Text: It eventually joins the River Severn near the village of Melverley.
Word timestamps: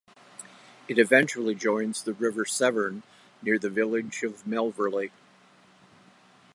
It 0.87 0.97
eventually 0.97 1.53
joins 1.53 2.01
the 2.01 2.13
River 2.15 2.43
Severn 2.43 3.03
near 3.43 3.59
the 3.59 3.69
village 3.69 4.23
of 4.23 4.45
Melverley. 4.45 5.11